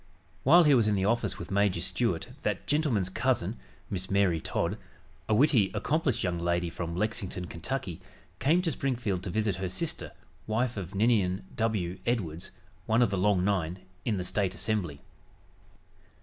While 0.41 0.63
he 0.63 0.73
was 0.73 0.87
in 0.87 0.95
the 0.95 1.05
office 1.05 1.37
with 1.37 1.51
Major 1.51 1.79
Stuart 1.79 2.29
that 2.41 2.65
gentleman's 2.65 3.07
cousin, 3.07 3.57
Miss 3.87 4.09
Mary 4.09 4.39
Todd, 4.41 4.79
a 5.29 5.35
witty, 5.35 5.69
accomplished 5.75 6.23
young 6.23 6.39
lady 6.39 6.71
from 6.71 6.95
Lexington, 6.95 7.45
Kentucky, 7.45 8.01
came 8.39 8.63
to 8.63 8.71
Springfield 8.71 9.21
to 9.21 9.29
visit 9.29 9.57
her 9.57 9.69
sister, 9.69 10.11
wife 10.47 10.75
of 10.75 10.95
Ninian 10.95 11.43
W. 11.55 11.99
Edwards, 12.07 12.49
one 12.87 13.03
of 13.03 13.11
the 13.11 13.17
"Long 13.19 13.45
Nine" 13.45 13.77
in 14.03 14.17
the 14.17 14.23
State 14.23 14.55
Assembly. 14.55 15.01